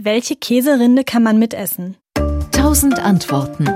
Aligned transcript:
Welche 0.00 0.36
Käserinde 0.36 1.02
kann 1.02 1.24
man 1.24 1.40
mitessen? 1.40 1.96
Tausend 2.52 3.00
Antworten. 3.00 3.68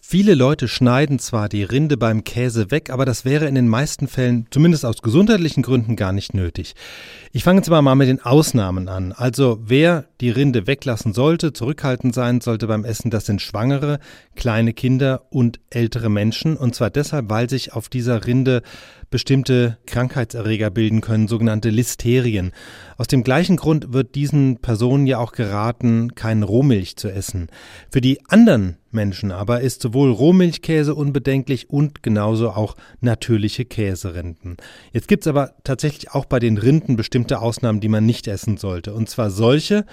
Viele 0.00 0.34
Leute 0.34 0.66
schneiden 0.66 1.20
zwar 1.20 1.48
die 1.48 1.62
Rinde 1.62 1.96
beim 1.96 2.24
Käse 2.24 2.72
weg, 2.72 2.90
aber 2.90 3.04
das 3.04 3.24
wäre 3.24 3.46
in 3.46 3.54
den 3.54 3.68
meisten 3.68 4.08
Fällen, 4.08 4.48
zumindest 4.50 4.84
aus 4.84 5.02
gesundheitlichen 5.02 5.62
Gründen, 5.62 5.94
gar 5.94 6.12
nicht 6.12 6.34
nötig. 6.34 6.74
Ich 7.30 7.44
fange 7.44 7.60
jetzt 7.60 7.70
mal 7.70 7.94
mit 7.94 8.08
den 8.08 8.20
Ausnahmen 8.20 8.88
an. 8.88 9.12
Also 9.12 9.60
wer 9.62 10.06
die 10.20 10.30
Rinde 10.30 10.66
weglassen 10.66 11.12
sollte, 11.12 11.52
zurückhaltend 11.52 12.12
sein 12.12 12.40
sollte 12.40 12.66
beim 12.66 12.84
Essen, 12.84 13.12
das 13.12 13.26
sind 13.26 13.40
Schwangere, 13.40 14.00
kleine 14.34 14.72
Kinder 14.72 15.26
und 15.30 15.60
ältere 15.70 16.08
Menschen. 16.08 16.56
Und 16.56 16.74
zwar 16.74 16.90
deshalb, 16.90 17.30
weil 17.30 17.48
sich 17.48 17.72
auf 17.72 17.88
dieser 17.88 18.26
Rinde 18.26 18.62
bestimmte 19.10 19.78
Krankheitserreger 19.86 20.70
bilden 20.70 21.02
können, 21.02 21.28
sogenannte 21.28 21.70
Listerien. 21.70 22.50
Aus 23.00 23.06
dem 23.06 23.24
gleichen 23.24 23.56
Grund 23.56 23.94
wird 23.94 24.14
diesen 24.14 24.58
Personen 24.58 25.06
ja 25.06 25.16
auch 25.16 25.32
geraten, 25.32 26.14
kein 26.16 26.42
Rohmilch 26.42 26.96
zu 26.96 27.08
essen. 27.08 27.48
Für 27.90 28.02
die 28.02 28.20
anderen 28.28 28.76
Menschen 28.90 29.32
aber 29.32 29.62
ist 29.62 29.80
sowohl 29.80 30.10
Rohmilchkäse 30.10 30.94
unbedenklich 30.94 31.70
und 31.70 32.02
genauso 32.02 32.50
auch 32.50 32.76
natürliche 33.00 33.64
Käserinden. 33.64 34.58
Jetzt 34.92 35.08
gibt's 35.08 35.26
aber 35.26 35.54
tatsächlich 35.64 36.10
auch 36.10 36.26
bei 36.26 36.40
den 36.40 36.58
Rinden 36.58 36.96
bestimmte 36.96 37.40
Ausnahmen, 37.40 37.80
die 37.80 37.88
man 37.88 38.04
nicht 38.04 38.28
essen 38.28 38.58
sollte. 38.58 38.92
Und 38.92 39.08
zwar 39.08 39.30
solche, 39.30 39.86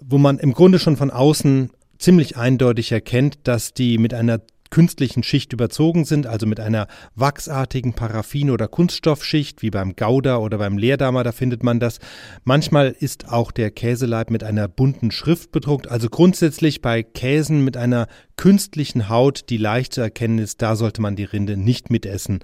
wo 0.00 0.16
man 0.16 0.38
im 0.38 0.54
Grunde 0.54 0.78
schon 0.78 0.96
von 0.96 1.10
außen 1.10 1.68
ziemlich 1.98 2.38
eindeutig 2.38 2.90
erkennt, 2.90 3.36
dass 3.44 3.74
die 3.74 3.98
mit 3.98 4.14
einer 4.14 4.40
künstlichen 4.70 5.22
Schicht 5.22 5.52
überzogen 5.52 6.04
sind, 6.04 6.26
also 6.26 6.46
mit 6.46 6.60
einer 6.60 6.86
wachsartigen 7.14 7.92
Paraffin- 7.92 8.50
oder 8.50 8.68
Kunststoffschicht, 8.68 9.62
wie 9.62 9.70
beim 9.70 9.96
Gouda 9.96 10.38
oder 10.38 10.58
beim 10.58 10.78
Leerdammer, 10.78 11.24
da 11.24 11.32
findet 11.32 11.62
man 11.62 11.80
das. 11.80 11.98
Manchmal 12.44 12.94
ist 12.98 13.28
auch 13.28 13.52
der 13.52 13.70
Käseleib 13.70 14.30
mit 14.30 14.44
einer 14.44 14.68
bunten 14.68 15.10
Schrift 15.10 15.52
bedruckt, 15.52 15.88
also 15.88 16.08
grundsätzlich 16.08 16.80
bei 16.80 17.02
Käsen 17.02 17.64
mit 17.64 17.76
einer 17.76 18.06
künstlichen 18.36 19.08
Haut, 19.08 19.50
die 19.50 19.58
leicht 19.58 19.92
zu 19.92 20.00
erkennen 20.00 20.38
ist, 20.38 20.62
da 20.62 20.76
sollte 20.76 21.02
man 21.02 21.14
die 21.14 21.24
Rinde 21.24 21.56
nicht 21.56 21.90
mitessen. 21.90 22.38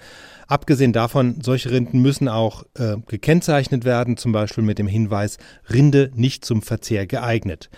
Abgesehen 0.46 0.92
davon, 0.92 1.40
solche 1.40 1.70
Rinden 1.70 2.02
müssen 2.02 2.28
auch 2.28 2.64
äh, 2.74 2.96
gekennzeichnet 3.06 3.84
werden, 3.84 4.16
zum 4.16 4.32
Beispiel 4.32 4.62
mit 4.62 4.78
dem 4.78 4.88
Hinweis 4.88 5.38
Rinde 5.72 6.10
nicht 6.14 6.44
zum 6.44 6.60
Verzehr 6.60 7.06
geeignet. 7.06 7.70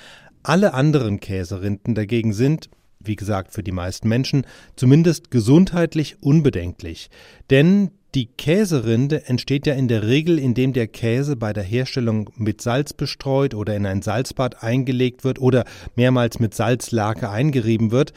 Alle 0.42 0.74
anderen 0.74 1.20
Käserinden 1.20 1.94
dagegen 1.94 2.32
sind, 2.32 2.70
wie 3.00 3.16
gesagt, 3.16 3.52
für 3.52 3.62
die 3.62 3.72
meisten 3.72 4.08
Menschen, 4.08 4.46
zumindest 4.76 5.30
gesundheitlich 5.30 6.22
unbedenklich. 6.22 7.10
Denn 7.50 7.90
die 8.14 8.26
Käserinde 8.26 9.28
entsteht 9.28 9.66
ja 9.66 9.74
in 9.74 9.86
der 9.86 10.06
Regel, 10.06 10.38
indem 10.38 10.72
der 10.72 10.86
Käse 10.86 11.36
bei 11.36 11.52
der 11.52 11.62
Herstellung 11.62 12.30
mit 12.36 12.62
Salz 12.62 12.92
bestreut 12.92 13.54
oder 13.54 13.76
in 13.76 13.86
ein 13.86 14.02
Salzbad 14.02 14.62
eingelegt 14.62 15.24
wird 15.24 15.38
oder 15.38 15.64
mehrmals 15.94 16.40
mit 16.40 16.54
Salzlake 16.54 17.28
eingerieben 17.28 17.90
wird. 17.90 18.12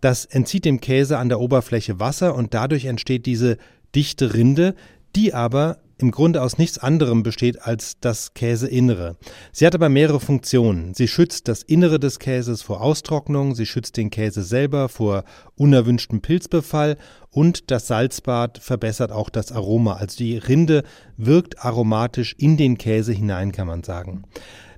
Das 0.00 0.24
entzieht 0.26 0.64
dem 0.64 0.80
Käse 0.80 1.18
an 1.18 1.28
der 1.28 1.40
Oberfläche 1.40 1.98
Wasser 2.00 2.34
und 2.34 2.54
dadurch 2.54 2.84
entsteht 2.84 3.26
diese 3.26 3.56
dichte 3.94 4.34
Rinde, 4.34 4.74
die 5.16 5.34
aber 5.34 5.78
im 6.02 6.10
Grunde 6.10 6.42
aus 6.42 6.58
nichts 6.58 6.78
anderem 6.78 7.22
besteht 7.22 7.62
als 7.62 7.98
das 8.00 8.34
Käseinnere. 8.34 9.16
Sie 9.52 9.66
hat 9.66 9.74
aber 9.74 9.88
mehrere 9.88 10.20
Funktionen. 10.20 10.94
Sie 10.94 11.08
schützt 11.08 11.48
das 11.48 11.62
Innere 11.62 11.98
des 11.98 12.18
Käses 12.18 12.62
vor 12.62 12.80
Austrocknung, 12.80 13.54
sie 13.54 13.66
schützt 13.66 13.96
den 13.96 14.10
Käse 14.10 14.42
selber 14.42 14.88
vor 14.88 15.24
unerwünschtem 15.56 16.20
Pilzbefall 16.20 16.96
und 17.30 17.70
das 17.70 17.86
Salzbad 17.86 18.58
verbessert 18.58 19.12
auch 19.12 19.30
das 19.30 19.52
Aroma. 19.52 19.94
Also 19.94 20.16
die 20.18 20.38
Rinde 20.38 20.84
wirkt 21.16 21.64
aromatisch 21.64 22.34
in 22.38 22.56
den 22.56 22.78
Käse 22.78 23.12
hinein, 23.12 23.52
kann 23.52 23.66
man 23.66 23.82
sagen. 23.82 24.24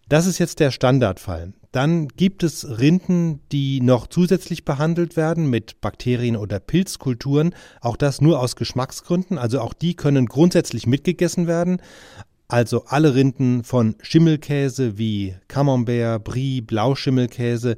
Das 0.08 0.26
ist 0.26 0.38
jetzt 0.38 0.60
der 0.60 0.70
Standardfall. 0.70 1.54
Dann 1.72 2.08
gibt 2.08 2.42
es 2.42 2.78
Rinden, 2.78 3.40
die 3.50 3.80
noch 3.80 4.06
zusätzlich 4.06 4.66
behandelt 4.66 5.16
werden 5.16 5.48
mit 5.48 5.80
Bakterien 5.80 6.36
oder 6.36 6.60
Pilzkulturen. 6.60 7.54
Auch 7.80 7.96
das 7.96 8.20
nur 8.20 8.40
aus 8.40 8.56
Geschmacksgründen. 8.56 9.38
Also 9.38 9.60
auch 9.60 9.72
die 9.72 9.96
können 9.96 10.26
grundsätzlich 10.26 10.86
mitgegessen 10.86 11.46
werden. 11.46 11.80
Also 12.46 12.84
alle 12.86 13.14
Rinden 13.14 13.64
von 13.64 13.96
Schimmelkäse 14.02 14.98
wie 14.98 15.34
Camembert, 15.48 16.22
Brie, 16.24 16.60
Blauschimmelkäse 16.60 17.76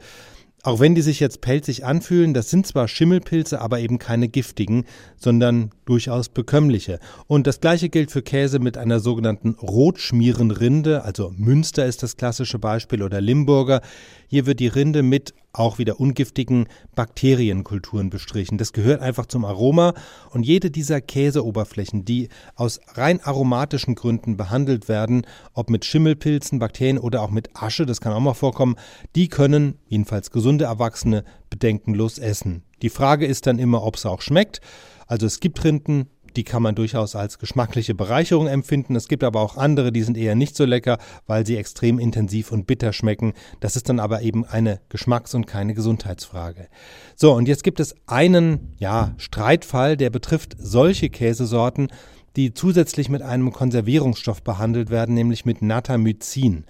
auch 0.64 0.80
wenn 0.80 0.94
die 0.94 1.02
sich 1.02 1.20
jetzt 1.20 1.42
pelzig 1.42 1.84
anfühlen, 1.84 2.32
das 2.32 2.48
sind 2.48 2.66
zwar 2.66 2.88
Schimmelpilze, 2.88 3.60
aber 3.60 3.80
eben 3.80 3.98
keine 3.98 4.28
giftigen, 4.28 4.86
sondern 5.16 5.70
durchaus 5.84 6.30
bekömmliche. 6.30 6.98
Und 7.26 7.46
das 7.46 7.60
gleiche 7.60 7.90
gilt 7.90 8.10
für 8.10 8.22
Käse 8.22 8.58
mit 8.58 8.78
einer 8.78 8.98
sogenannten 8.98 9.50
Rotschmierenrinde, 9.50 11.04
also 11.04 11.32
Münster 11.36 11.84
ist 11.84 12.02
das 12.02 12.16
klassische 12.16 12.58
Beispiel 12.58 13.02
oder 13.02 13.20
Limburger. 13.20 13.82
Hier 14.26 14.46
wird 14.46 14.58
die 14.58 14.68
Rinde 14.68 15.02
mit 15.02 15.34
auch 15.54 15.78
wieder 15.78 15.98
ungiftigen 16.00 16.66
Bakterienkulturen 16.94 18.10
bestrichen. 18.10 18.58
Das 18.58 18.72
gehört 18.72 19.00
einfach 19.00 19.26
zum 19.26 19.44
Aroma 19.44 19.94
und 20.30 20.44
jede 20.44 20.70
dieser 20.70 21.00
Käseoberflächen, 21.00 22.04
die 22.04 22.28
aus 22.56 22.80
rein 22.94 23.20
aromatischen 23.22 23.94
Gründen 23.94 24.36
behandelt 24.36 24.88
werden, 24.88 25.26
ob 25.54 25.70
mit 25.70 25.84
Schimmelpilzen, 25.84 26.58
Bakterien 26.58 26.98
oder 26.98 27.22
auch 27.22 27.30
mit 27.30 27.50
Asche, 27.54 27.86
das 27.86 28.00
kann 28.00 28.12
auch 28.12 28.20
mal 28.20 28.34
vorkommen, 28.34 28.76
die 29.14 29.28
können, 29.28 29.78
jedenfalls 29.88 30.30
gesunde 30.30 30.64
Erwachsene, 30.64 31.24
bedenkenlos 31.48 32.18
essen. 32.18 32.64
Die 32.82 32.90
Frage 32.90 33.26
ist 33.26 33.46
dann 33.46 33.58
immer, 33.58 33.82
ob 33.82 33.96
es 33.96 34.04
auch 34.04 34.20
schmeckt. 34.20 34.60
Also 35.06 35.26
es 35.26 35.40
gibt 35.40 35.62
Rinden, 35.64 36.08
die 36.36 36.44
kann 36.44 36.62
man 36.62 36.74
durchaus 36.74 37.16
als 37.16 37.38
geschmackliche 37.38 37.94
Bereicherung 37.94 38.46
empfinden. 38.46 38.96
Es 38.96 39.08
gibt 39.08 39.24
aber 39.24 39.40
auch 39.40 39.56
andere, 39.56 39.92
die 39.92 40.02
sind 40.02 40.16
eher 40.16 40.34
nicht 40.34 40.56
so 40.56 40.64
lecker, 40.64 40.98
weil 41.26 41.46
sie 41.46 41.56
extrem 41.56 41.98
intensiv 41.98 42.52
und 42.52 42.66
bitter 42.66 42.92
schmecken. 42.92 43.32
Das 43.60 43.76
ist 43.76 43.88
dann 43.88 44.00
aber 44.00 44.22
eben 44.22 44.44
eine 44.44 44.80
Geschmacks- 44.88 45.34
und 45.34 45.46
keine 45.46 45.74
Gesundheitsfrage. 45.74 46.68
So, 47.16 47.32
und 47.32 47.48
jetzt 47.48 47.64
gibt 47.64 47.80
es 47.80 47.94
einen, 48.06 48.74
ja, 48.78 49.14
Streitfall, 49.16 49.96
der 49.96 50.10
betrifft 50.10 50.56
solche 50.58 51.10
Käsesorten, 51.10 51.88
die 52.36 52.52
zusätzlich 52.52 53.08
mit 53.08 53.22
einem 53.22 53.52
Konservierungsstoff 53.52 54.42
behandelt 54.42 54.90
werden, 54.90 55.14
nämlich 55.14 55.44
mit 55.44 55.62
Natamycin. 55.62 56.64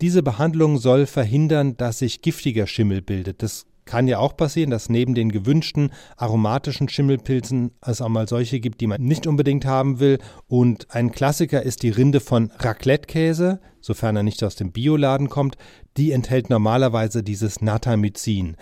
Diese 0.00 0.22
Behandlung 0.22 0.78
soll 0.78 1.06
verhindern, 1.06 1.76
dass 1.76 2.00
sich 2.00 2.22
giftiger 2.22 2.66
Schimmel 2.66 3.02
bildet. 3.02 3.42
Das 3.42 3.66
kann 3.86 4.08
ja 4.08 4.18
auch 4.18 4.36
passieren, 4.36 4.70
dass 4.70 4.90
neben 4.90 5.14
den 5.14 5.32
gewünschten 5.32 5.90
aromatischen 6.16 6.88
Schimmelpilzen 6.88 7.70
es 7.80 8.02
auch 8.02 8.08
mal 8.08 8.28
solche 8.28 8.60
gibt, 8.60 8.80
die 8.80 8.86
man 8.86 9.00
nicht 9.00 9.26
unbedingt 9.26 9.64
haben 9.64 10.00
will. 10.00 10.18
Und 10.48 10.88
ein 10.94 11.12
Klassiker 11.12 11.62
ist 11.62 11.82
die 11.82 11.90
Rinde 11.90 12.20
von 12.20 12.50
Raclette-Käse, 12.58 13.60
sofern 13.80 14.16
er 14.16 14.22
nicht 14.22 14.42
aus 14.44 14.56
dem 14.56 14.72
Bioladen 14.72 15.30
kommt. 15.30 15.56
Die 15.96 16.12
enthält 16.12 16.50
normalerweise 16.50 17.22
dieses 17.22 17.62
Natamycin. 17.62 18.56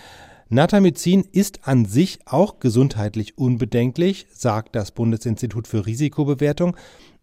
Natamycin 0.51 1.25
ist 1.33 1.67
an 1.67 1.87
sich 1.87 2.21
auch 2.27 2.61
gesundheitlich 2.61 3.39
unbedenklich, 3.39 4.27
sagt 4.31 4.77
das 4.77 4.93
Bundesinstitut 4.93 5.67
für 5.67 5.87
Risikobewertung. 5.87 6.77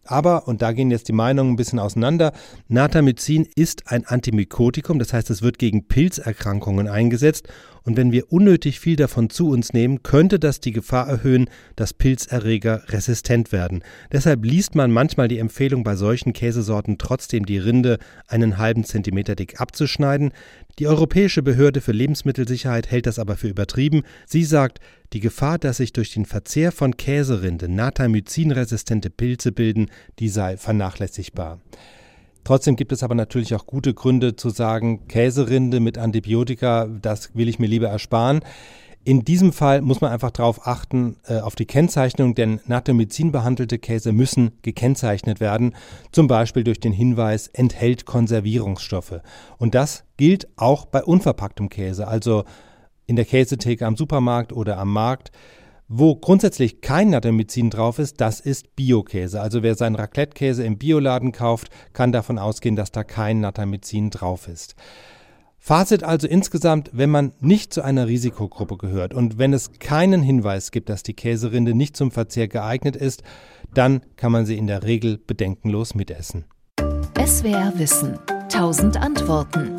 Aber, 0.04 0.48
und 0.48 0.62
da 0.62 0.72
gehen 0.72 0.90
jetzt 0.90 1.08
die 1.08 1.12
Meinungen 1.12 1.52
ein 1.52 1.56
bisschen 1.56 1.78
auseinander, 1.78 2.32
Natamycin 2.68 3.46
ist 3.54 3.90
ein 3.90 4.04
Antimykotikum, 4.04 4.98
das 4.98 5.12
heißt, 5.12 5.30
es 5.30 5.42
wird 5.42 5.58
gegen 5.58 5.86
Pilzerkrankungen 5.86 6.88
eingesetzt. 6.88 7.48
Und 7.84 7.96
wenn 7.96 8.12
wir 8.12 8.32
unnötig 8.32 8.78
viel 8.78 8.96
davon 8.96 9.28
zu 9.28 9.48
uns 9.50 9.72
nehmen, 9.72 10.02
könnte 10.02 10.38
das 10.38 10.60
die 10.60 10.72
Gefahr 10.72 11.08
erhöhen, 11.08 11.50
dass 11.74 11.94
Pilzerreger 11.94 12.84
resistent 12.88 13.50
werden. 13.50 13.82
Deshalb 14.12 14.44
liest 14.44 14.74
man 14.74 14.92
manchmal 14.92 15.28
die 15.28 15.38
Empfehlung, 15.38 15.82
bei 15.82 15.96
solchen 15.96 16.32
Käsesorten 16.32 16.98
trotzdem 16.98 17.44
die 17.44 17.58
Rinde 17.58 17.98
einen 18.28 18.58
halben 18.58 18.84
Zentimeter 18.84 19.34
dick 19.34 19.60
abzuschneiden. 19.60 20.32
Die 20.78 20.86
Europäische 20.86 21.42
Behörde 21.42 21.80
für 21.80 21.92
Lebensmittelsicherheit 21.92 22.90
hält 22.90 23.06
das 23.06 23.18
aber 23.18 23.36
für 23.36 23.48
übertrieben. 23.48 24.02
Sie 24.26 24.44
sagt, 24.44 24.78
die 25.12 25.20
Gefahr, 25.20 25.58
dass 25.58 25.78
sich 25.78 25.92
durch 25.92 26.12
den 26.12 26.24
Verzehr 26.24 26.72
von 26.72 26.96
Käserinde 26.96 27.68
natamycinresistente 27.68 29.10
Pilze 29.10 29.52
bilden, 29.52 29.90
die 30.18 30.28
sei 30.28 30.56
vernachlässigbar. 30.56 31.60
Trotzdem 32.44 32.76
gibt 32.76 32.92
es 32.92 33.02
aber 33.02 33.14
natürlich 33.14 33.54
auch 33.54 33.66
gute 33.66 33.94
Gründe 33.94 34.34
zu 34.34 34.50
sagen, 34.50 35.06
Käserinde 35.06 35.78
mit 35.78 35.96
Antibiotika, 35.96 36.86
das 36.86 37.34
will 37.34 37.48
ich 37.48 37.58
mir 37.58 37.68
lieber 37.68 37.88
ersparen. 37.88 38.40
In 39.04 39.24
diesem 39.24 39.52
Fall 39.52 39.80
muss 39.80 40.00
man 40.00 40.12
einfach 40.12 40.30
darauf 40.30 40.66
achten, 40.66 41.16
äh, 41.26 41.40
auf 41.40 41.56
die 41.56 41.66
Kennzeichnung, 41.66 42.36
denn 42.36 42.60
Natamycin 42.66 43.32
behandelte 43.32 43.78
Käse 43.78 44.12
müssen 44.12 44.52
gekennzeichnet 44.62 45.40
werden, 45.40 45.74
zum 46.12 46.28
Beispiel 46.28 46.62
durch 46.62 46.78
den 46.78 46.92
Hinweis 46.92 47.48
enthält 47.48 48.06
Konservierungsstoffe. 48.06 49.20
Und 49.58 49.74
das 49.74 50.04
gilt 50.16 50.46
auch 50.56 50.86
bei 50.86 51.02
unverpacktem 51.02 51.68
Käse, 51.68 52.06
also 52.06 52.44
in 53.12 53.16
der 53.16 53.26
Käsetheke 53.26 53.86
am 53.86 53.94
Supermarkt 53.94 54.54
oder 54.54 54.78
am 54.78 54.90
Markt. 54.90 55.32
Wo 55.86 56.16
grundsätzlich 56.16 56.80
kein 56.80 57.10
Natamycin 57.10 57.68
drauf 57.68 57.98
ist, 57.98 58.22
das 58.22 58.40
ist 58.40 58.74
Biokäse. 58.74 59.38
Also 59.38 59.62
wer 59.62 59.74
seinen 59.74 59.96
Raclette-Käse 59.96 60.64
im 60.64 60.78
Bioladen 60.78 61.30
kauft, 61.30 61.68
kann 61.92 62.10
davon 62.10 62.38
ausgehen, 62.38 62.74
dass 62.74 62.90
da 62.90 63.04
kein 63.04 63.40
Natamycin 63.40 64.08
drauf 64.08 64.48
ist. 64.48 64.76
Fazit 65.58 66.04
also 66.04 66.26
insgesamt, 66.26 66.88
wenn 66.94 67.10
man 67.10 67.32
nicht 67.40 67.74
zu 67.74 67.82
einer 67.82 68.06
Risikogruppe 68.06 68.78
gehört 68.78 69.12
und 69.12 69.36
wenn 69.36 69.52
es 69.52 69.72
keinen 69.78 70.22
Hinweis 70.22 70.70
gibt, 70.70 70.88
dass 70.88 71.02
die 71.02 71.12
Käserinde 71.12 71.74
nicht 71.74 71.98
zum 71.98 72.12
Verzehr 72.12 72.48
geeignet 72.48 72.96
ist, 72.96 73.22
dann 73.74 74.00
kann 74.16 74.32
man 74.32 74.46
sie 74.46 74.56
in 74.56 74.66
der 74.66 74.84
Regel 74.84 75.18
bedenkenlos 75.18 75.94
mitessen. 75.94 76.46
SWR 77.22 77.74
Wissen 77.76 78.18
Tausend 78.48 78.96
Antworten 78.96 79.76